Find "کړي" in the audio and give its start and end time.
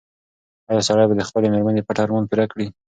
2.51-2.67